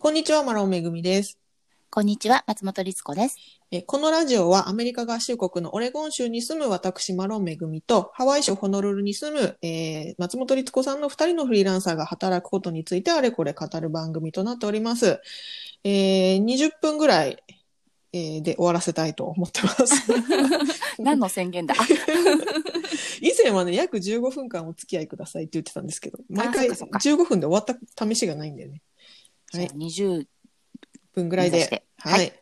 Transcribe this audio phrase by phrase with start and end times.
[0.00, 1.38] こんにちは、マロンめぐみです。
[1.90, 3.36] こんにちは、松本律子です。
[3.72, 15.20] えこのラジオはアメリカ合衆国のオレゴン州に住む私、マロンめぐみと、ハワイ州ホノルルに住む、えー松本律子さんの二人のフリーランサーが働くことについてあれこれ語る番組となっております。
[15.82, 17.42] えー20分ぐらい、
[18.12, 19.84] えーで終わらせたいと思ってます。
[21.02, 21.74] 何の宣言だ？
[23.20, 28.80] 以前はね、約15分間お付き合いくださいって言ってたんですけど、毎回そっかそっか15分で終わった試しがないんだよね。
[29.52, 30.26] じゃあ20
[31.14, 31.84] 分ぐらいで。
[31.98, 32.20] はい。
[32.20, 32.32] はい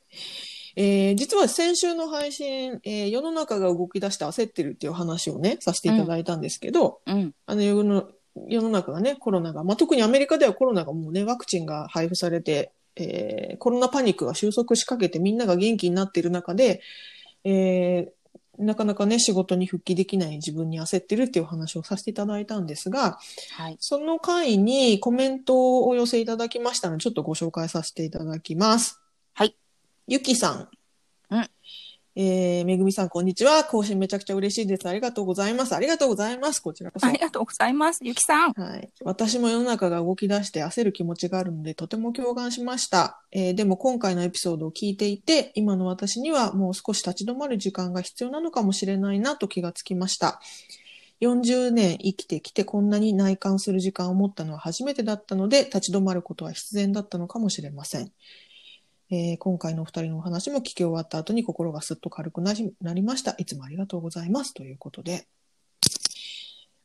[0.78, 7.34] えー実は先週の配信、えー世の中が動き出して焦ってるっていう話をね、させていただいたんですけど、うん。
[7.46, 8.10] あの世の、
[8.46, 16.82] 世の中がね、コロナが、まあ、特にアメリカではコロナがもうね、ワクチンが配布されて、えーコロナパニックが収束しかけてみんなが元気になっている中で、
[17.44, 18.15] えー
[18.58, 23.18] なかなかね、仕事に復帰できない自分に焦ってるっていう話をさせていただいたんですが、
[23.52, 23.76] はい。
[23.80, 29.00] その回にコメントをお寄せいただきましたので、ちょっとご紹介させていただきます。
[29.34, 29.56] はい。
[30.06, 30.60] ゆきさん。
[30.60, 30.68] うん。
[32.18, 33.62] えー、めぐみさん、こんにちは。
[33.64, 34.88] 更新めちゃくちゃ嬉しいです。
[34.88, 35.74] ありがとうございます。
[35.74, 36.60] ありがとうございます。
[36.60, 37.06] こちらこそ。
[37.06, 38.00] ありがとうございます。
[38.02, 38.52] ゆきさん。
[38.54, 38.88] はい。
[39.02, 43.20] 私も世の中が動き出して焦る気持ちがあるので、とても共感しました。
[43.32, 50.40] えーでも今回のエピソードを聞いていて、今の私にはもう少し立ち止まる時間が必要なのかもしれないなと気がつきました。
[51.20, 58.10] 40年生きてきてこんなに内観する時間を持ったのは初めてだったので、立ち止まることは必然だったのかもしれません。
[59.10, 63.34] えー今回のお二人のお話も聞き終わった後に心がすっと軽くなりなりました。
[63.38, 64.52] いつもありがとうございます。
[64.52, 65.26] ということで、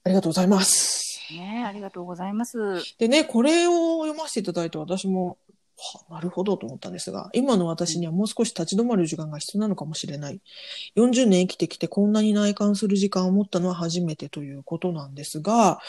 [0.04, 1.02] ありがとうございます。
[1.32, 2.58] ねありがとうございます。
[2.98, 5.36] でね、これを読ませていただいて私も、は
[6.10, 10.42] なるほどと思ったんですが、今の私にはもう少し立ち止まる時間が必要なのかもしれない。
[10.96, 15.80] 40年生きてきてこんなに内観する時間を持ったのは初めてということなんですが、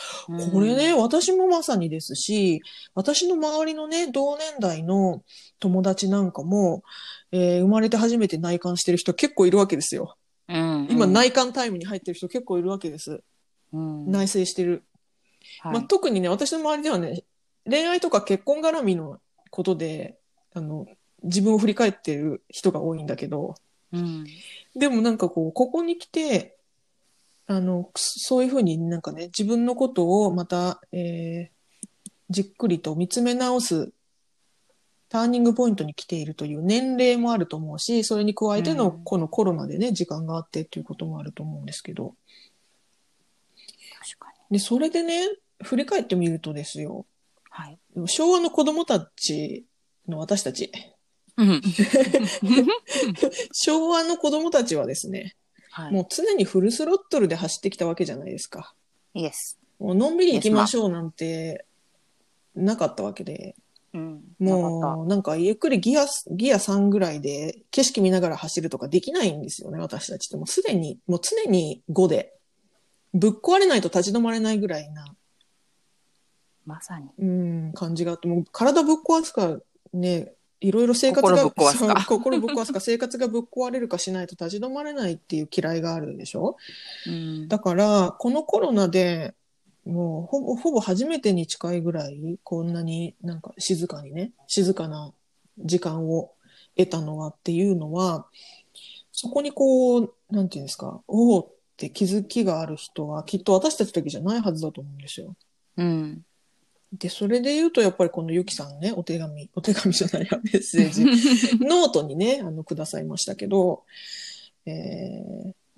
[0.52, 2.62] これね、私もまさにですし、
[2.94, 5.22] 私の周りのね、同年代の
[5.60, 6.82] 友達なんかも、
[7.30, 10.16] えー生まれて初めて内観してる人結構いるわけですよ。
[10.48, 10.88] うん。
[10.90, 13.22] 今、うん、内観タイムに入ってる人結構いるわけです。
[13.72, 14.84] うん、内省してる。
[15.60, 17.24] はいまあ、特にね、私の周りではね、
[17.64, 19.18] 恋愛とか結婚絡みの
[19.52, 20.18] ことで、
[20.54, 20.88] あの、
[21.22, 23.54] 自分を振り返ってる人が多いんだけど、
[23.92, 24.26] うん。
[24.74, 26.56] でもなんかこう、ここに来て、
[27.46, 31.62] あの、そういうふうになんかね、自分のことをまた、えー
[32.32, 33.92] じっくりと見つめ直す、
[35.10, 42.14] ターニングポイントに来ているという年齢もあると思うし、それに加えてのうんこのコロナでね、時間があってっていうこともあると思うんですけど。
[44.50, 45.28] で、それでね、
[45.62, 47.04] 振り返ってみるとですよ、はい。
[47.94, 49.66] でも昭和の子供たち
[50.08, 50.70] の私たち、
[51.36, 51.62] うん。
[53.52, 55.34] 昭和の子供たちはですね、
[55.70, 55.92] はい。
[55.92, 58.74] もう常にフルスロットルで走ってきたわけじゃないですか。
[59.14, 59.58] イエス。
[59.78, 61.64] もうのんびり行きましょうなんて
[62.54, 63.56] なかったわけで、
[63.94, 64.22] うん。
[64.38, 70.36] もうなんかゆっくりギア、ギア3ぐらいで景色見ながら走るとかできないんですよね、私たちって。
[70.36, 72.34] もうすでに、もう常に5で、
[73.14, 75.14] ぶっ壊れないと立ち止まれないぐらいな、
[76.66, 77.08] まさに。
[77.18, 79.58] うん、感じがあって、もう体ぶっ壊すか、
[79.92, 86.56] ね、いろいろ生活が、心ぶっ壊すかそう心ぶっ壊すか、 生活がぶっ壊れるかしないと立ち止まれないっていう嫌いがあるでしょ？
[87.06, 87.48] うん。
[87.48, 89.34] だから、このコロナで、
[89.84, 95.12] もう、ほぼ、ほぼ初めてに近いぐらい、こんなになんか静かにね、静かな
[95.58, 96.32] 時間を
[96.76, 98.26] 得たのはっていうのは、
[99.10, 105.34] そこにこう、なんていうんですか、おおって気づきがある人は、きっと私たちだけじゃないはずだと思うんですよ。
[105.76, 106.24] うん。
[106.92, 111.04] で、それで言うと、やっぱりこのゆきさんね、お手紙、お手紙じゃないや、メッセージ、
[111.64, 113.84] ノートにね、あの、くださいましたけど、
[114.66, 115.22] え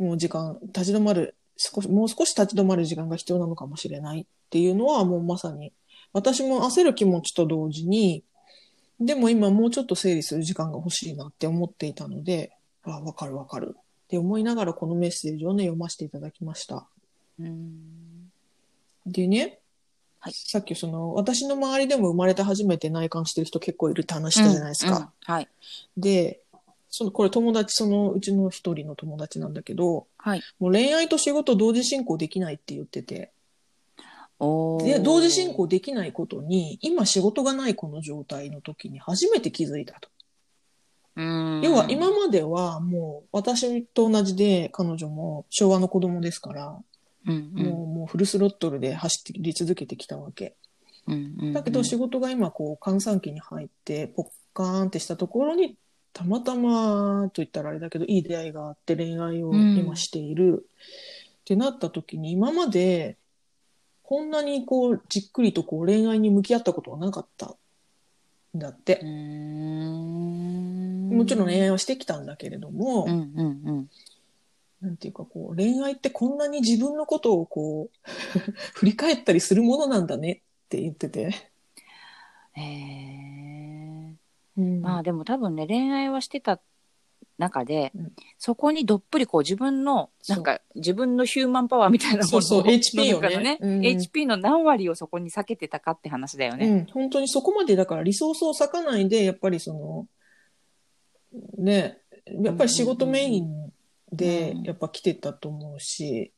[0.01, 5.73] ー、もう時間、立ち止まる、少し、もう少し立ち止まる時間が必要なのかもしれないっていうのは、もうまさに、
[6.13, 8.25] 私も焦る気持ちと同時に、
[9.01, 16.87] でも今もうちょっと整理する時間が欲しいなって思っていたので、あ、わかるわかるって思いながらこのメッセージをね、読ませていただきました。
[17.39, 18.31] うん。
[19.07, 19.59] でね、
[20.25, 24.97] はいさっきその、私の周りでも生まれて初めて内観してる人結構いるって話したじゃないですか。
[25.29, 25.35] うん。
[25.35, 25.49] はい。
[25.99, 26.41] で、
[26.89, 30.43] その、これ友達、そのうちの一人の友達なんだけど、はい。
[30.59, 33.33] もう恋愛と仕事同時進行できないって言ってて、
[34.79, 40.09] で、同時進行できないことに、今仕事がないこの状態の時に初めて気づいたと。
[41.17, 41.61] うん。
[41.63, 46.79] 要は今まではもう私と同じで彼女も昭和の子供ですから、
[47.27, 47.65] うん、うん。
[47.65, 50.55] もうもうフルスロットルで走り続けてきたわけ。
[51.07, 51.53] うんうん。
[51.53, 55.77] だけど仕事が今こう閑散期に入ってポッカーンってしたところに
[56.13, 60.67] たまたまと言ったらあれだけどいい出会いがあって恋愛を今している、
[61.41, 63.17] ってなった時に今まで
[64.03, 67.57] こんなにこうじっくりとこう恋愛に向き合ったことはなかったっ
[68.55, 69.01] だって。
[71.15, 73.89] もちろん恋愛はしてきたんだけれども、うんうんうん。
[74.85, 77.99] なんていうかこう、恋愛ってこんなに自分のことをこう、
[78.77, 81.31] 振り返ったりするものなんだねって言ってて。
[82.53, 84.15] へえ。
[84.59, 84.83] うん。
[84.83, 86.61] まあでも多分ね恋愛はしてた
[87.39, 88.13] 中で、うん。
[88.37, 93.31] そこにどっぷりこう自分のなんか自分のヒューマンパワーみたいなものそうそう HP をね。
[93.31, 93.81] の中のうん。
[93.81, 96.69] HP の何割をそこに避けてたかって話だよね。
[96.69, 100.07] うん、本当にそこまでだからリソースを割かないで、やっぱりその、
[101.57, 103.64] ね、やっぱり仕事メイン
[104.17, 104.63] でうん。
[104.63, 106.33] やっぱ来てたと思うし、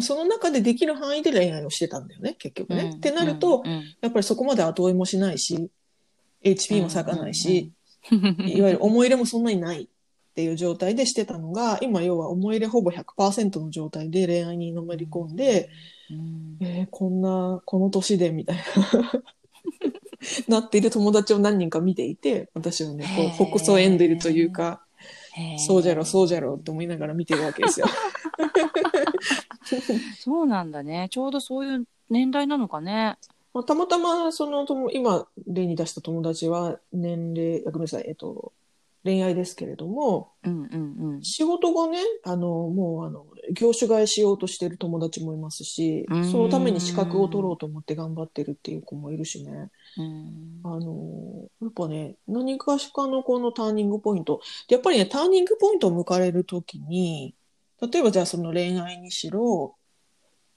[0.00, 2.90] その中でできる範囲で恋愛をしてたんだよね、結局ね。
[2.92, 2.96] うん。
[2.96, 3.72] ってなると、うん。
[3.72, 3.84] うん。
[4.00, 5.70] やっぱりそこまで後追いもしないし、
[6.42, 7.72] HP も割かないし、
[8.10, 9.88] いわゆる思い入れもそんなにないっ
[10.34, 15.70] ていう状態でしてたのが、今要は思い入れほぼ100%の状態で恋愛にのめり込んで、
[16.10, 16.56] うん。
[16.60, 19.12] えーこんな、この年でみたいな、
[20.60, 23.30] なっている友達を何人か見ていて、私はね、こう、へー。
[23.30, 24.85] ほくそ笑んでるというか、
[25.58, 27.86] そうじゃろ、そうじゃろって思いながら見てるわけですよ。
[30.18, 33.16] そうなんだねちょうどそういう年代なのかね。
[33.52, 38.52] まあ、たまたま、その、とも今、例に出した友達は、年齢、あごめんなさい、えっと、
[39.02, 41.22] 恋愛ですけれども、うんうんうん。
[41.22, 49.70] 仕事がね、あの、もう、あの、業種替えしようとしてる友達もいますしそのために資格を取ろうと思って頑張ってるっていう子もいるしね。
[49.98, 54.40] うんあの、やっぱね、何かしかのこのターニングポイント。
[54.68, 57.34] でやっぱりね、ターニングポイントを迎えるときに、
[57.80, 59.76] 例えばじゃあその恋愛にしろ、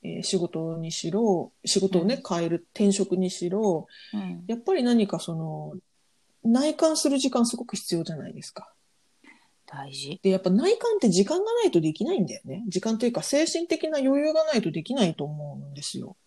[0.03, 5.73] えー仕事にしろ、仕事をね、変える、転職にしろ、うんやっぱり何かその、
[6.43, 8.73] 内観する時間すごく必要じゃないですか。
[9.65, 10.19] 大事。
[10.23, 12.63] で、やっぱ内観って時間がないとできないんだよね。
[12.67, 16.17] 時間というか精神的な余裕がないとできないと思うんですよ。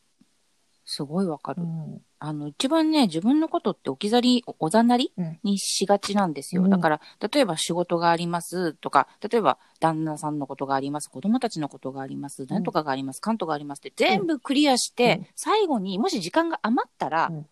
[0.85, 1.63] すごいわかる。
[1.63, 2.01] うん。
[2.25, 6.63] あの、一番ね、自分のことって置き去り、おざなりうんにしがちなんですよ。
[6.63, 7.01] うんだから、
[7.33, 17.47] 例えば仕事がありますとか、例えば旦那さんのことがあります、子供たちのことがあります、なんとかがあります、関東がありますって全部クリアして、うん最後にもし時間が余ったら、うん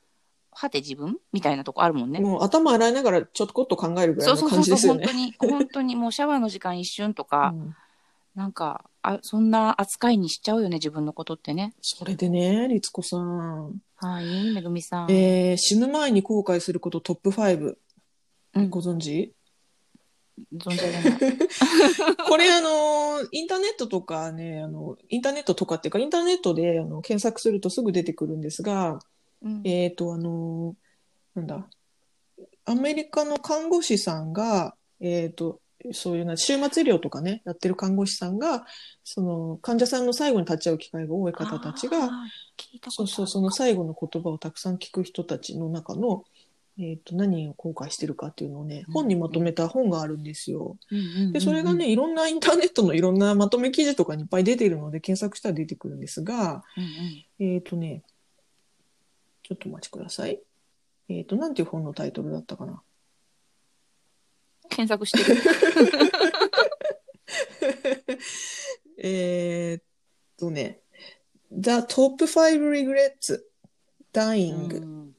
[0.53, 2.21] はて自分みたいなとこあるもんね。
[2.21, 5.07] もう頭洗いながらちょっとこっと考えるぐらいうのそそうそうそう、感じですよね。
[5.07, 7.75] 本当に、本当にもう シャワーの時間一瞬とか、うん
[8.35, 11.75] なんか、あ、そんな扱いにしちゃうよね、自分のことってね。
[11.81, 13.83] それでね、律子さん。
[14.03, 15.13] はい、めぐみさん。
[15.13, 17.75] えー死ぬ前に後悔することトップ5。
[18.55, 19.35] うんご存知？
[20.55, 21.39] 存じ上げない。
[22.27, 29.01] これあの、インターネットとかね、あの、インターネットとかっていうか、インターネットであの検索するとすぐ出てくるんですが、
[29.43, 30.77] うんえっ、と、あの、
[31.35, 31.69] なんだ、
[32.65, 35.61] アメリカの看護師さんが、えっ、と、
[35.93, 38.67] そういうな、終末医療とかね、やってる看護師さんが、
[39.05, 42.11] その、患者さんの最後に立ち会う機会が多い方たちが、
[42.91, 46.25] そうそう、その最後の言葉をたくさん聞く人たちの中の、
[46.79, 50.77] えっ、と、何を後悔してるかっていうのをね、うん本にまとめた本があるんですよ。
[51.33, 56.83] で、それがね、いろんなインターネットのいろんなまとめ記事とかにいっぱい出ているので、検索したら出てくるんですが、うん
[57.43, 58.03] うんえっ、とね、
[59.43, 60.41] ちょっとお待ちください。
[61.09, 62.83] えっ、と、なんていう本のタイトルだったかな。
[64.71, 65.43] 検索してる。
[69.03, 69.83] えーっ
[70.39, 70.81] とね、
[71.53, 73.41] The Top 5 Regrets
[74.13, 75.15] Dying、うん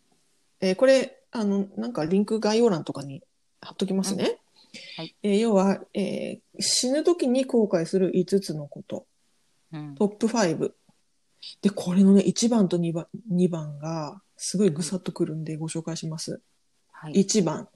[0.59, 3.23] えーこれ、あの、なんかリンク概要欄とかに
[3.61, 4.37] 貼っときますね。
[4.95, 9.07] はいえー要は、えー死ぬ時に後悔する5つのこと。
[9.73, 10.71] うんトップ5。
[11.61, 16.39] で、これのね、1番と2番 ,2 番が、すごいぐさっとくるんでご紹介します。
[16.91, 17.13] はい。
[17.13, 17.67] 1番。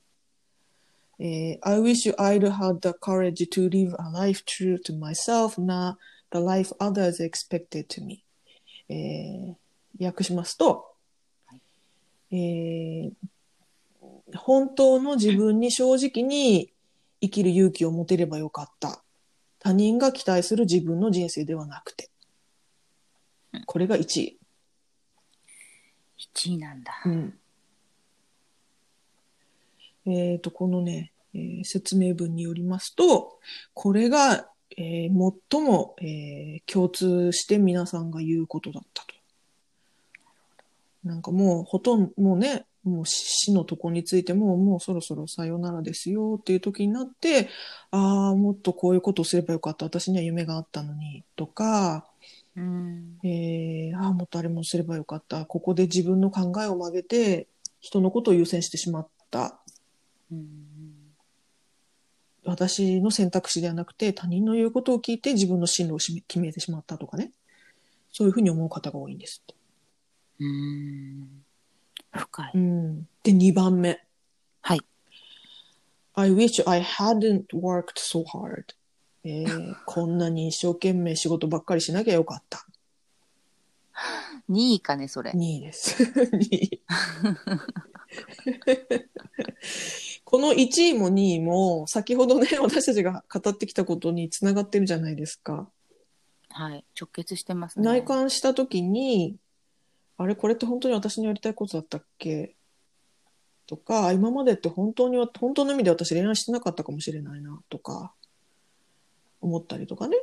[1.19, 5.95] えー I wish I'd had the courage to live a life true to myself, not
[6.31, 8.23] the life others expected to me.
[8.89, 10.85] えー訳しますと、
[12.31, 13.11] えー
[14.35, 16.73] 本当の自分に正直に
[17.21, 19.03] 生きる勇気を持てればよかった。
[19.59, 22.09] 他人が期待する自分の人生ではなくて。
[23.65, 24.39] これが1位。
[26.35, 27.01] 1位なんだ。
[27.05, 27.39] うん。
[30.05, 33.39] えっ、と、このね、えー説明文によりますと、
[33.73, 39.15] これが、えー最も、えー共通して皆さんが言うことだったと。
[41.03, 47.49] なんかもうほとんど、もうね、もう死のとこについても、もうそろそろさよならですよっていう時になって、
[47.91, 49.85] ああ、もっとこういうことをすればよかった。
[49.85, 52.07] 私には夢があったのに、とか、
[52.55, 53.17] うん。
[53.23, 55.45] えー、ああ、もっとあれもすればよかった。
[55.45, 57.47] ここで自分の考えを曲げて、
[57.81, 59.59] 人のことを優先してしまった。
[60.31, 60.95] うん
[62.47, 67.31] 私の選択肢ではなくて、他人の言うことを聞いて自分の進路を決めてしまったとかね。
[68.11, 69.55] そういうふうに思う方が多いんですって。
[70.41, 71.43] うん。
[72.11, 72.51] 深い。
[72.53, 73.07] うん。
[73.23, 74.05] で、2番目。
[76.17, 78.73] I wish I hadn't worked so hard.
[79.23, 82.65] えー こんなに一生懸命仕事ばっかりしなきゃよかった。
[84.49, 85.31] 2位かね、それ。
[85.31, 86.03] 2位です。
[86.31, 86.81] 2位
[90.25, 95.69] この1位も2位も、先ほどね、私たちが語ってきたことにつながってるじゃないですか。
[96.49, 96.83] はい。
[96.99, 97.85] 直結してますね。
[97.85, 99.37] 内観した時に、
[100.17, 100.35] あれ？
[100.35, 102.55] これって本当に私のやりたいことだったっけ？
[103.67, 108.13] とか、今までって本当に、本当の意味で私恋愛してなかったかもしれないな、とか、
[109.41, 110.17] 思ったりとかね。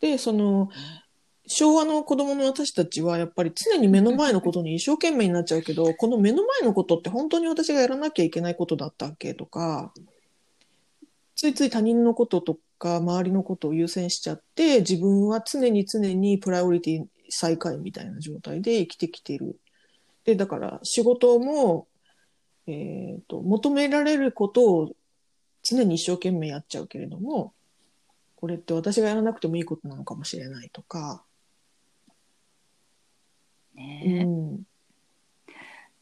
[0.00, 0.70] で、その、
[1.46, 9.92] 昭和の子供の私たちはやっぱり常に目の前のことに一生懸命になっちゃうけど、この目の前のことって本当に私がやらなきゃいけないことだったっけとか、
[11.36, 19.58] ついつい他人のこととか周りのことを優先しちゃって、自分は常に常にプライオリティ最下位みたいな状態で生きてきている。
[20.24, 21.88] で、だから仕事も、
[22.66, 24.92] えっ、と、求められることを
[25.62, 27.52] 常に一生懸命やっちゃうけれども、
[28.36, 31.22] これって私がやらなくてもいいことなのかもしれないとか、
[33.76, 34.62] うねん。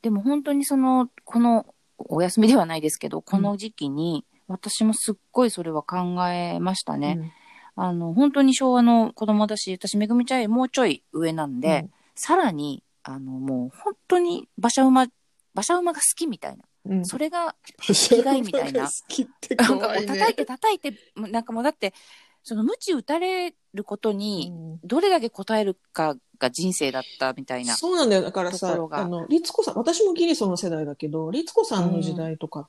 [0.03, 1.67] でも本当にその、この、
[1.99, 5.99] お休みではないですけど、この時期に、私もすっごいそれは考
[6.29, 7.33] えましたね。
[7.75, 15.07] あの、本当に昭和の子供だし、私、めぐみちゃんよりもうちょい上なんで、さらに、あの、もう本当に馬車馬、
[15.55, 16.65] 馬車馬が好きみたいな。
[16.87, 17.07] うん、うん。
[17.07, 20.05] それが、生害みたいな好きってなんかも怖いね。
[20.05, 21.95] う叩いて叩いて、なんかもうだって、
[22.43, 27.75] その、鞭打たれることに、うんどれだけ答えるかが人生だったみたいな。
[27.75, 28.23] そうなんだよ。
[28.23, 32.69] だからさあの、律子さん、私もギリその世代だけど、律子さんの時代とかっ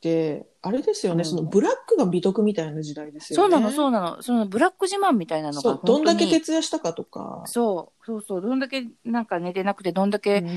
[0.00, 3.50] て、あれですよね、うんそのブラックが美徳みたいな時代ですよね。
[3.50, 4.22] そうなの、そうなの。
[4.22, 7.42] そのブラック自慢みたいなのがそう、どんだけ徹夜したかとか。
[7.46, 10.48] そう、そうそう、どんだけなんか寝てなくて、どんだけ、うん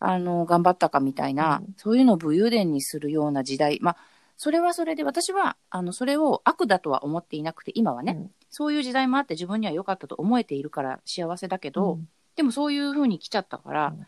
[0.00, 3.78] あの、頑張ったかみたいな、うんそういうのを武勇伝にするような時代。
[3.82, 3.96] まあ、
[4.36, 11.98] それはそれで、私は、あの、それを悪だとは思っていなくて、今はね、うんそういう時代もあって自分には良かったと思えているから幸せだけど、
[12.36, 14.06] でもそういう風に来ちゃったから、うん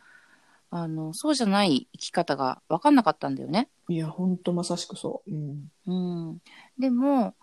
[0.77, 3.69] あの、そうじゃない生き方が分かんなかったんだよね。
[3.89, 5.31] いや、ほんとまさしくそう。
[5.31, 5.71] うん。
[5.87, 6.39] うん。
[6.81, 7.37] でも、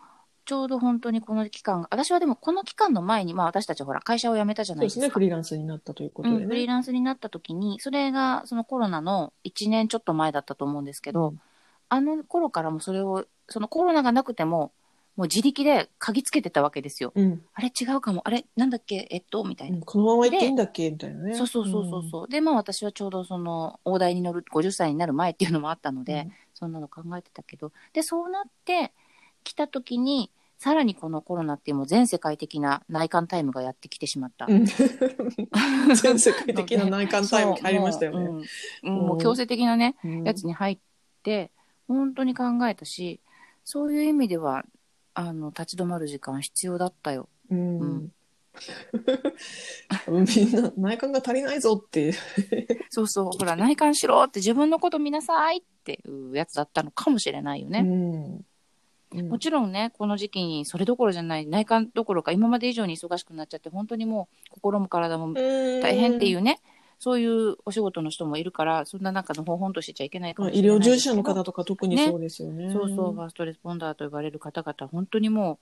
[0.43, 4.99] ちょうど本当にこの期間が、私はでもこの期間の前に、まあ私たちほら会社を辞めたじゃないですか。
[4.99, 6.47] そうですね、フリーランスになったということうん、でね。
[6.47, 11.41] フリーランスになった時に、それがそのコロナの1年ちょっと前だったと思うんですけど、うん
[11.93, 14.71] あの頃からもそれを、そのコロナがなくても、
[15.21, 17.11] もう自力で嗅ぎつけてたわけですよ。
[17.13, 17.43] うん。
[17.53, 19.79] あれ違うかも、あれなんだっけ、えっと、みたいな。
[19.85, 20.89] このまま行っていいんだっけ？
[20.89, 21.35] みたいなね。
[21.35, 22.27] そうそうそうそうそう。
[22.27, 28.93] で、まあ私はちょうどその大台に乗る50歳になる前っていうのもあったので、そんなの考えてたけど、で、そうなって
[29.43, 34.47] きた時に、さらにこのコロナっていうもう全世界的な内観タイムがやってきてしまった。
[34.49, 34.65] うん。
[34.65, 38.25] 全世界的な内観タイムに入りましたよね。
[38.25, 38.41] そうもう,、
[38.83, 40.79] うんうんもう強制的なね、うんやつに入っ
[41.21, 41.51] て、
[41.87, 43.19] 本当に考えたし、
[43.63, 44.65] そういう意味では、
[45.13, 47.27] あの、立ち止まる時間必要だったよ。
[47.49, 48.11] うん。
[50.07, 52.13] みんな内観が足りないぞって。
[52.89, 57.79] そうそう、ほら、内観しろって自分のこと見なさいっていうやつだったのかもしれないよね。
[57.79, 58.45] うん。
[59.29, 66.61] もちろんね、この時期にそれどころじゃない、内観どころか今まで以上に忙しくなっちゃって、本当にもう心も体も大大変っていうね、
[67.01, 72.71] そういうお仕事の人もいるから、そんな中のほほんとしてちゃいけないかもしれない療従事者の方とか特にそうですよね。
[72.71, 75.57] そうそう、ファーストレスポンダーと呼ばれる方々、本当にも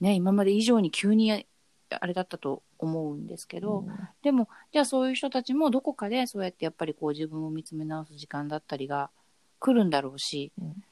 [0.00, 3.84] う、ね、今まで以上に急にあれだったと思うんですけど、
[4.22, 9.10] でも、じゃあそういう人たちもどこかでそうやってやっぱりこう自分を見つめ直す時間だったりが
[9.58, 10.82] 来るんだろうし、うん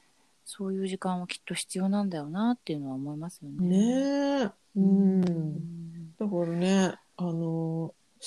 [0.51, 3.69] そういう時間はきっと必要なんだよなっていうのは思いますよね。
[3.69, 4.45] ねえ。
[4.45, 4.53] う。
[4.77, 6.95] うんんだからね、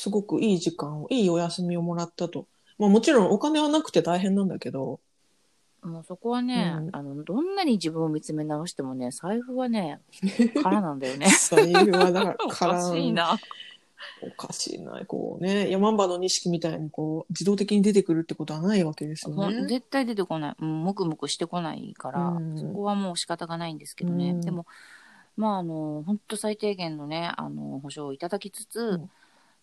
[0.02, 2.48] すごくいい時間を、いいお休みをもらったと。
[2.80, 5.00] まあもちろんお金はなくて大変なんだけど、
[5.84, 10.02] もうそこはね、うんあの、どんなに自分を見つめ直してもね、財布はね、
[10.64, 11.28] 空なんだよね。
[11.28, 13.38] 財布はだから おかしいな。
[14.24, 15.06] おかしいな。
[15.06, 19.68] こうね、山場の錦みたいにこう、自動的に出てくるってことはないわけですよね。
[19.68, 20.56] 絶対出てこない。
[20.60, 24.32] うん、むくむくしてこないから、うんそこはもう仕方がないんですけどね。
[24.32, 24.66] うんでも、
[25.38, 29.12] まあ、あの、本当最低限のね、あの、保証をいただきつつ、うん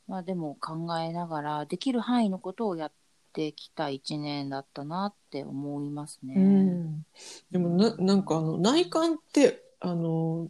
[0.09, 2.93] まあ、でも考えながら、できる範囲のことをやっ
[3.33, 6.35] てきた一年だったなって思いますね。
[6.35, 7.07] うん。
[7.51, 10.49] でもな、なんかあの、内観って、あの、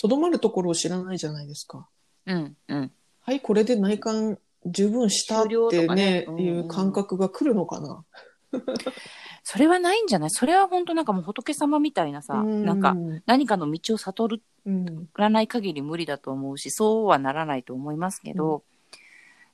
[0.00, 1.86] とどまるところを知らないじゃないですか。
[2.26, 2.90] うん、うん。
[3.20, 8.04] はい、これで内観十分したってねね、うんうんいう感覚が来るのかな。
[9.50, 10.30] それはないんじゃない？
[10.30, 15.08] それは本当なんかもう仏様みたいなさ、うんなんか、何かの道を悟うん。
[15.16, 18.62] らない限り無理だと思うし、そうはならないと思いますけど、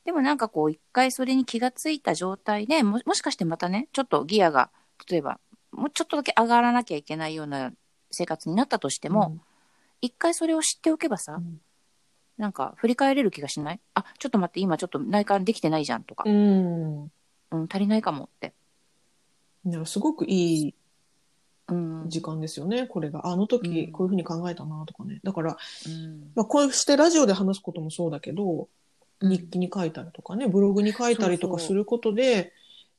[0.04, 4.72] でもなんかこう一回それに気がついた状態でも、もしかしてまたね、ちょっとギアが、
[5.08, 5.38] 例えば
[5.70, 7.70] もうちょっとだけ上がらなきゃいけないような
[8.10, 9.38] 生活になったとしても、
[10.00, 11.60] 一回それを知っておけばさ、うん
[12.36, 13.80] なんか振り返れる気がしない？
[13.94, 17.04] あ、ちょっと待って、今ちょっと内観できてないじゃんとかう、ん。
[17.04, 18.54] うん、足りないかもって。
[19.66, 20.74] いやすごくいい
[21.68, 22.04] うん。
[22.08, 23.26] 時間ですよね、これが。
[23.26, 25.20] あの時、うんこういうふうに考えたなとかね。
[25.22, 25.56] だから、
[25.86, 28.66] うんまあ、こうしてラジオで話すこともそうだけど、うん
[29.22, 32.52] 日記に書いたりとかね、ブログに書いたりとかそうそうすることで、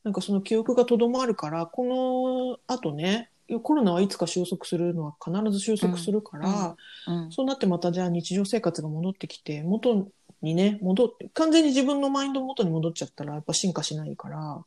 [0.03, 3.29] なんかその記憶がとどまるから、この後ね、
[3.61, 6.75] コロナはいつか収束するのは必ず収束するから、
[7.07, 7.31] うん。
[7.31, 10.07] そうなってまたじゃあ日常生活が戻ってきて、元
[10.41, 14.63] にね、戻って、完全に自分のマインド元に戻っちゃったらやっぱ進化しないから、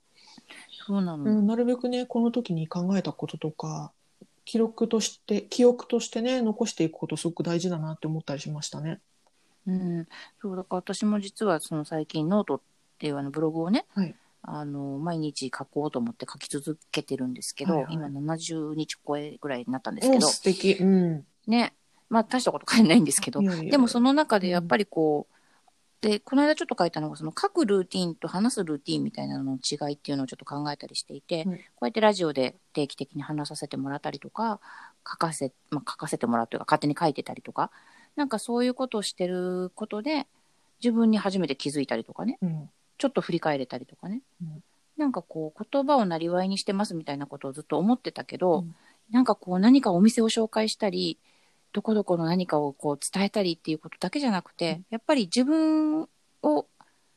[0.89, 1.25] そうなの。
[1.25, 3.93] うん、なるべくね、この時に考えたこととか、
[4.47, 8.99] 記録として、記憶としてね、残していくことすごく大事だなって思ったりしましたね。
[9.67, 10.09] うん、
[10.41, 12.61] そうだから私も実はその最近ノートっ
[12.99, 20.73] ていうあのブログをね、はいあの毎日書こうと思って書き続けてるんですけど、はいはい今70日超えぐらいになったんですうん、けど、素敵。
[20.81, 21.27] うん。
[21.47, 21.75] ね
[22.09, 25.35] まあ大したこと書いてないんですけどいやいやでもその中でやっぱりこう、
[26.01, 31.57] でこの間ちょっと書いたのがその書くルーティンと話すルーティンみたいなのの違いっていうのをちょっと考えたりしていて、うん。
[31.57, 34.61] こうやってラジオで定期的に話させてもらったりとか
[35.09, 37.73] 書かせ,、まあ、書かせてもらうというか勝手に書いてたりとか
[38.15, 40.27] なんかそういうことをしてることで
[40.81, 42.71] 自分に初めて気づいたりとかねうん。
[42.99, 44.63] ちょっと振り返れたりとかね、うん。
[44.97, 48.75] なんかこう言葉をなりわいにしてますみたいなことをずっと思ってたけど、うん。
[49.11, 51.19] なんかこう何かお店を紹介したり
[51.73, 56.09] どこどこの何かをこう伝えたりっていうことだけじゃなくて、うんやっぱり自分
[56.43, 56.67] を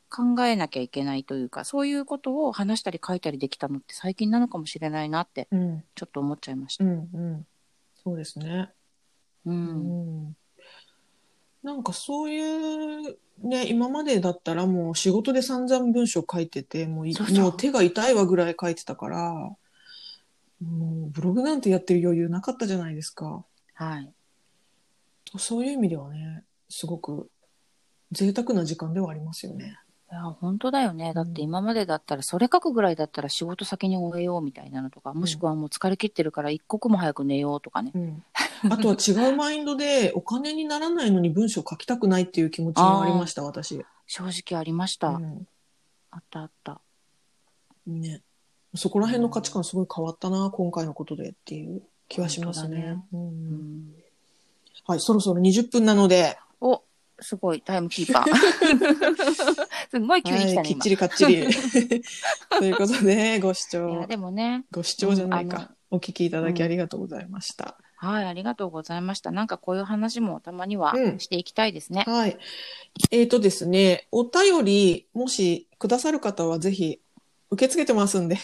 [0.08, 5.84] 考えなきゃいけないというかそういうことを話したり書いたりできたのって最近なのかもしれないなってうん。
[5.94, 6.84] ちょっと思っちゃいました。
[6.84, 6.90] うん。
[6.90, 7.46] うん。
[8.02, 8.70] そうですね。
[9.46, 10.36] う、うんん。
[11.62, 19.58] なんかそういう、ね、今までだったらもう仕事で散々文章書いてて、もうもう手が痛いわぐらい書いてたから、も
[20.60, 23.44] うブログなんてやってる余裕なかったじゃないですか。
[23.74, 24.12] はい。
[25.38, 27.30] そういう意味ではね、すごく
[28.12, 29.78] 贅沢な時間ではありますよね。
[30.10, 31.14] いや本当だよね。
[31.14, 37.92] だって今までだったら、それ書くぐらいだったら仕事先に終えようみたいなのとか、もしくはもう疲れ切ってるから一刻も早く寝ようとかね。
[37.94, 38.22] うん。
[38.70, 43.82] あとは違うマインドで、お金にならないのに文章書きたくないっていう気持ちもありました、私。
[44.06, 45.08] 正直ありました。
[45.08, 45.46] うん。
[46.10, 46.82] あったあった。
[47.86, 48.20] ね。
[48.74, 53.02] そこら辺の価値観すごい変わったな、今回のことでっていう気はしますね。
[53.12, 53.94] ううんん、
[54.86, 56.82] はい、そろそろ20分なので、お
[57.22, 58.26] すごい、タイムキーパー。
[59.90, 60.68] すごい急に来たはい。
[60.68, 61.46] きっちりかっちり。
[62.58, 67.78] ということで、ご視いや、聴、でもね、ご視聴じゃないうんあか、お聞きいただきありがとうございました。
[67.96, 69.30] はい、ありがとうございました。
[69.30, 72.04] なんかこういう話もたまにはうんしていきたいですね。
[72.06, 72.36] はい。
[73.12, 77.00] えっ、とですね、お便り、もしくださる方はぜひ
[77.50, 78.38] 受け付けてますんで、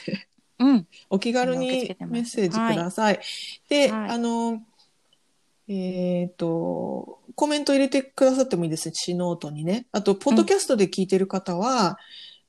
[0.60, 0.86] うん。
[1.10, 3.20] お気軽受け付けてますメッセージください。
[3.68, 4.62] で、はいあの、
[5.68, 9.86] えっ、と、コメント入れてくださってもいいですし、ノートにね。
[9.92, 11.98] あと、ポッドキャストで聞いてる方は、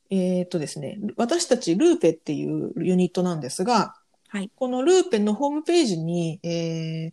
[0.10, 3.96] えっ、とですね、私たちルーペっていうユニットなんですが、
[4.30, 4.52] はい。
[4.56, 7.12] このルーペのホームページに、えー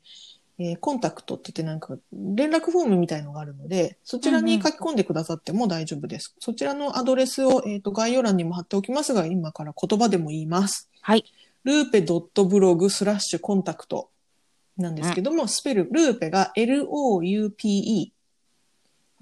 [0.58, 6.34] えーコンタクトって言ってなんか連絡フォームみたいのがあるので、そちらに書き込んでくださっても大丈夫です。
[6.38, 10.88] そちらのアドレスを、えー、と概要欄にも貼っておきますが、今から言葉でも言います。
[11.02, 11.24] はい。
[11.64, 14.08] ルーペドットブログスラッシュコンタクト
[14.76, 18.12] なんですけども、スペル、ルーペが L-O-U-P-E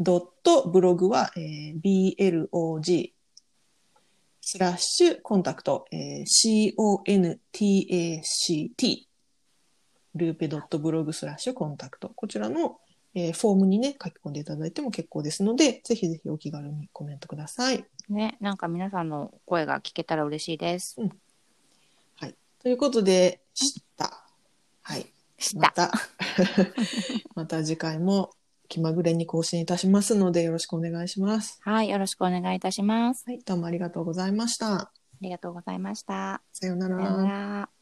[0.00, 3.14] ドットブログは、えー B-L-O-G
[4.40, 7.38] スラッシュコンタクト、えー C-O-N-T-A-C-T
[10.16, 12.08] ルーペドットブログスラッシュコンタクト。
[12.08, 12.78] こちらの、
[13.14, 17.84] えーフォームにね、書き込んでいただいても結構ですので、ぜひぜひお気軽にコメントください。
[18.08, 20.96] ね、なんか皆さんの声が聞けたら嬉しいです。
[22.16, 22.34] はい。
[22.60, 24.24] ということで、した。
[24.82, 25.13] はい。
[25.38, 25.60] した。
[25.60, 25.92] また、
[27.34, 28.30] また次回も
[28.68, 31.58] 気まぐれに更新いたしますのでよろしくお願いします。
[31.62, 33.24] はい、よろしくお願いいたします。
[33.26, 34.74] はい、どうもありがとうございました。
[34.74, 36.42] ありがとうございました。
[36.52, 37.73] さようなさようなら。